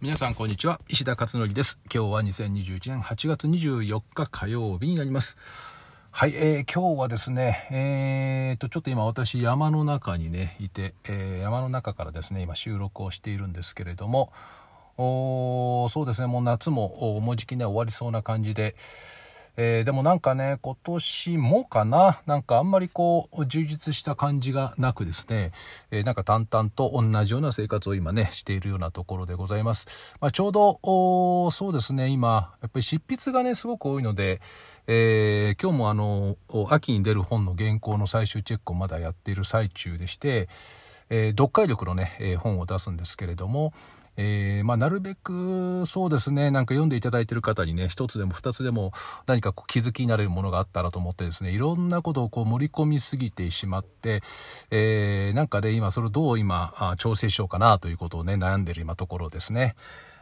[0.00, 0.80] 皆さんこんにちは。
[0.88, 1.80] 石田勝則です。
[1.92, 5.36] 今日は2021年8月24日火曜日になります。
[6.12, 14.32] はい、えー、今日はですねえー、とちょっと今私山の中にねいて、えー、山の中からですね今収録をしているんですけれども
[14.98, 18.76] おそうですねもう夏ももうじきね終わりそうな感じで
[19.60, 25.50] えー、でもなんかね、今年もかな、なんかあんまりこう、充実した感じがなくですね、
[25.90, 30.14] えー、なんか淡々と同じような生活を今ね、しているようなところでございます。
[30.20, 34.40] まあ、ちょうど、そうですね、今、やっぱり執筆がね、すごく多いので、
[34.86, 36.36] えー、今日もあの、
[36.70, 40.48] 秋に出る本の原稿の最終チェックをまだやっている最中でして、
[41.10, 43.72] え、読解力のね、え、本を出すんですけれども、
[44.20, 48.92] えー、まあ、なるべくそうですね、なんか読んでいただいてる方にね、一つでも二つでも
[49.26, 54.20] 何かこう気づきになれるものがあったらと思ってですね、いろんなことをこう盛り込みすぎてしまって、
[54.72, 59.76] えー、なんかで、ね、今それをどう今調整しようかなということをね、悩んでる今ところですね。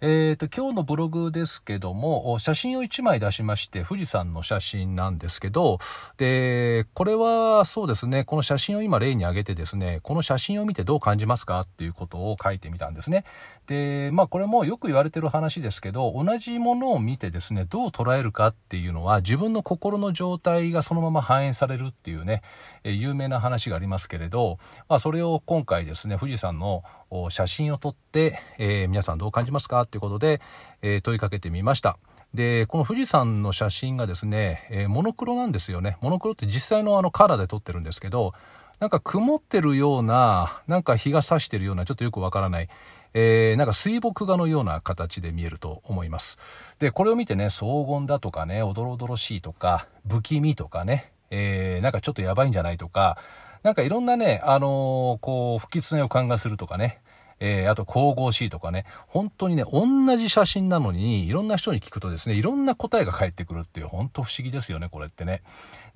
[0.00, 5.80] えっ、ー、と、今日のブログですけども、写真を1枚出しまして、富士山の写真なんですけど、
[6.18, 13.24] で、これはそうですね、この写真を今例に挙げてですね、この写真を見てどう感じますかっていうことを書いてみたんですね。
[13.66, 22.42] で、まあこれもよく言われてる話ですけど、同じものを見てですね、どう捉えるかっていうのは、自分の心の状態がそのまま反映されるっていうね、
[22.84, 26.84] え有名な話がありますけれど、まあそれを今回ですね、富士山の
[27.30, 30.40] 写真を撮って、えー、皆さんどう感じますかってことで、
[30.82, 31.98] えー、問いかけてみました。
[32.34, 35.96] で、この富士山の写真がですね、えー、モノクロなんですよね。
[36.02, 38.34] モノクロって実際のあのカラーで撮ってるんですけど、
[38.80, 42.68] なんか曇ってるような、なんか日が差してるような、ちょっとよくわからない、
[43.14, 46.38] えー、なんか水墨画のような形で見えると思います。
[46.78, 53.18] で、これを見てね、荘厳だとかね、おどろおどろしいとか、不気味とかね、えー、なんかちょっとやばいんじゃないとか、
[53.62, 57.00] なんかいろんなね、あのー、こう、不吉な予感がするとかね、
[57.40, 59.86] えー、あと神々しいとかね、本当にね、同
[60.16, 65.42] じ写真なのに、いろんな人に聞くとですね、いろんな答えが返ってくるっていう、本当不思議ですよね、これってね。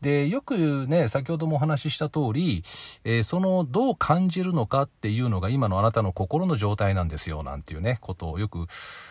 [0.00, 2.62] で、よくね、先ほどもお話しした通り、
[3.04, 8.66] えー、その、どう感じるのかっていうのが今のあなたの心の状態なんですよ、なんていうね、ことをよく、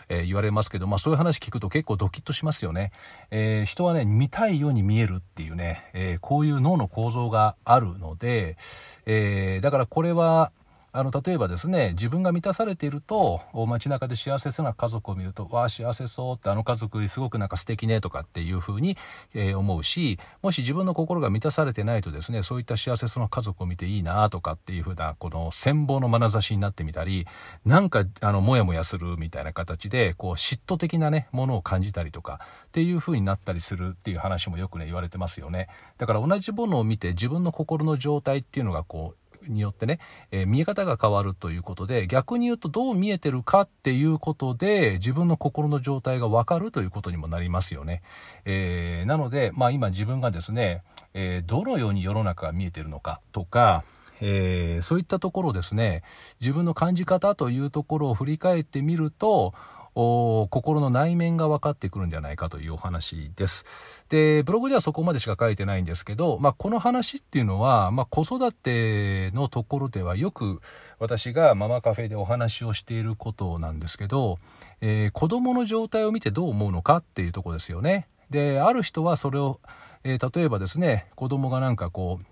[0.10, 2.92] えー、言われますけど、まあそういう話聞くと結構ドキッとしますよね。
[3.32, 8.58] え、人はね、見たいように見えるっていうね、えこういう脳の構造があるので、
[9.06, 10.52] えだからこれは、
[10.94, 18.98] あの例えばですね自分が満たされていると街中で幸せそうな家族を見るとわあ幸せそうってあの家族すごくなんか素敵ねとかっていうふうに、
[19.34, 27.26] えー、思うしもし自分の心が満たされてないとですねそういった幸せそうな家族を見ていいなとかっていうふうなこの羨望の眼差しになってみたり
[27.66, 35.68] なんかあのモヤモヤするみたいな形でこう嫉妬的なねものを感じたりとかっていうふうになったりするっていう話もよくね言われてますよね。
[35.98, 40.00] だから同じものを見て自分の心の状態っていうのがこうによってね、
[40.32, 48.02] えー、見え方が変わるということで、逆に言うとどう見えてるかっていうことで、自分の心の状態がわかるということにもなりますよね。
[48.46, 53.84] えー、なので、まあ今自分がですね、えー、どのように世の中が見えてるのかとか、
[54.22, 56.04] えー、そういったところですね、
[56.40, 59.54] 自分の感じ方というところを振り返ってみると、
[59.94, 63.66] 心の内面が分かってくるんじゃないかというお話です。
[64.10, 70.62] で、ブログではそこまでしか書いてないんですけど、まあ、この話っていうのは、まあ、子育てのところではよく
[71.00, 74.38] 私がママカフェでお話をしていることなんですけど、
[74.80, 78.08] えー、子供の状態を見てどう思うのかっていうとこですよね。
[78.30, 79.60] で、ある人はそれを、
[80.04, 82.26] えー、例えばですね、子供がなんかこう、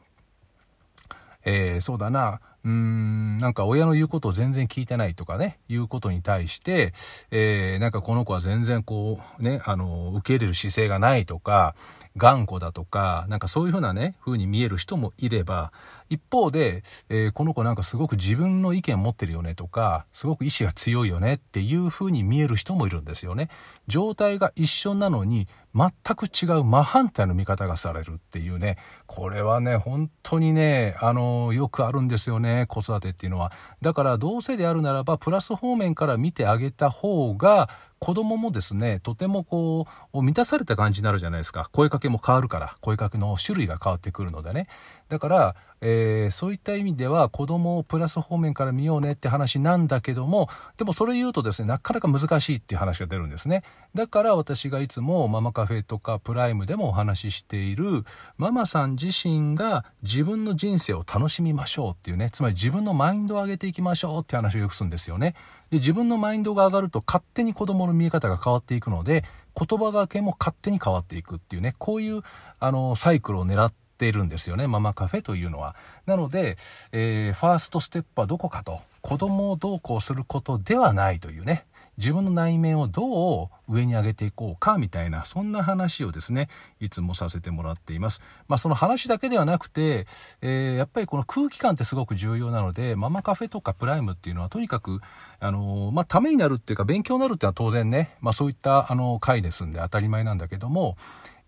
[1.43, 6.93] えー、そうだな、うーん、なんか親の言うことを全然聞いてないとかね、いうことに対して、
[7.31, 11.75] えー、なんかこの子は全然こう、ね、あの、受け入れる姿勢がないとか、
[12.17, 15.71] 頑固だとか、なんかそういうふうなね、風に見える人もいれば、
[16.09, 23.49] 一方で、えー、この子なんかすごく自分の意見持ってるよねとか、すごく意志が強いよねっていう風に見える人もいるんですよね。
[23.87, 33.51] 状態が一緒なのに、全く違う真反対の見方がされるっていうね、これはね、本当にね、あの、よくあるんですよね、子育てっていうのは。
[33.81, 41.69] だから、どうせであるならば、プラス方面から見てあげた方が、子供もですね、とてもこう、満たされた感じになるじゃないですか。
[41.71, 44.67] 声かけも変わるから、声かけの種類が変わってくるのでね。
[45.09, 53.63] だから、えー、そういった意味では子供をプラス方面から見ようねって話なんだけども、でもそれ言うとですね、なかなか難しいっていう話が出るんですね。
[53.95, 58.03] だから私がいつもママカフェとかプライムでもお話ししている、
[58.37, 65.33] ママさん自身が自分の人生を楽しみましょうっていうね、つまり自分のマインドを上げていきましょうって話をよくするんですよね。
[65.69, 69.23] で、自分のマインドが上がると勝手に子供の見え方が変わっていくので、
[69.55, 72.21] 言葉がけも勝手に変わっていくっていうね、こういう、
[72.59, 75.75] あの、サイクルを狙っているんですよね、ママカフェというのは。
[76.05, 76.57] なので、
[76.91, 81.65] えー、ファーストステップはどこかと、子供をどうこうすることではないというね、
[81.99, 86.47] 自分の内面をどう上に上げていこうかみたいなそんな話をですね
[86.79, 88.21] いつもさせてもらっています。
[88.47, 90.07] まあ、その話だけではなくて、
[90.41, 95.01] えー、やっぱりこの空気感ってすごく重要なのでママカフェとかプライムっていうのはとにかく
[95.39, 100.95] あのー、まあ、ためになるっていうか勉強になるっていうのは当然ね、まあ、そういったあの回ですんで当たり前なんだけども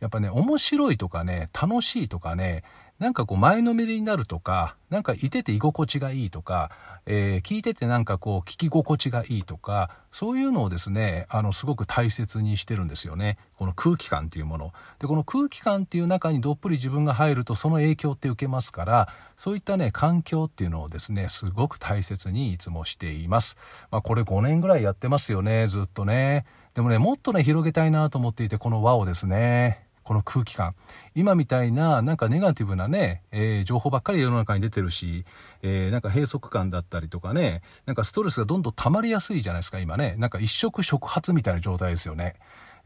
[0.01, 2.63] やっぱね面白いとかね楽しいとかね
[3.01, 6.69] なんかこう前のめりになるとか、なんかいてて居心地がいいとか、
[7.07, 13.39] えー、聞いててなんかこう聞き心地がいいとか、そういうのをですね、あの、すごく大切にしてるんですよね。
[13.57, 14.71] この空気感っていうもの。
[15.00, 23.57] で、この空気感っていう中にどっぷり自分が入るとその影響って受けますから、そういったね、環境っていうのをですね、すごく大切にいつもしています。
[23.89, 26.45] まあこれ5年ぐらいやってますよね、ずっとね。
[26.75, 29.89] でもね、もっとね、広げたいなと思っていて、この輪をですね。
[30.03, 30.75] この空気感。
[31.15, 35.25] 今みたいな、なんかネガティブなね、えー、情報ばっかり世の中に出てるし、
[35.62, 40.15] えー、なんか閉塞感だったりとかね、なんかストレスがどんどん溜まりやすいじゃないですか、今ね。
[40.18, 42.36] なんか一触触発みたいな状態ですよね。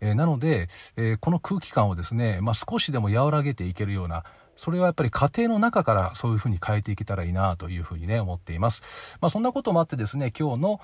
[0.01, 0.67] えー、なので、
[0.97, 4.23] えこの空気感をですね、まあ、少しでも和らげていけるような、
[4.56, 9.18] それはやっぱり家庭の中からそういうふうに変えていけたらいいなというふうにね、思っています。
[9.22, 10.81] まあそんなこともあってですね、今日の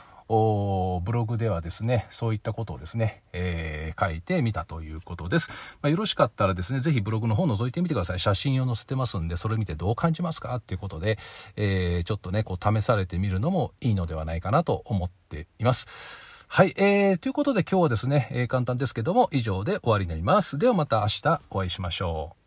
[1.04, 5.50] ブログではですね、そういったことをですね、えー、書いてみたということです。
[5.82, 8.20] まあ、よろしかったらですね、ぜひブログの方覗いてみてください。
[8.20, 11.18] 写真を載せてますんで、それ見てどう感じますかっていうことで、
[11.56, 16.32] えー、ちょっとね、こう試されてみるのもいいのではないかなと思っています。
[16.48, 20.58] はい、えー、ということで今日はですね、えー、簡単ですけども以上で終わりになります。
[20.58, 22.41] ではまた明日お会いしましょう。